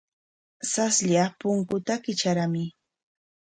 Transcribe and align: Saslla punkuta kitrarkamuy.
Saslla 0.71 1.23
punkuta 1.39 1.93
kitrarkamuy. 2.09 2.67